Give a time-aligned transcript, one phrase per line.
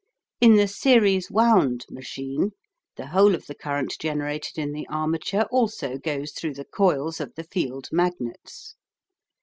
[0.39, 2.53] In the "series wound" machine
[2.95, 7.35] the whole of the current generated in the armature also goes through the coils of
[7.35, 8.73] the field magnets.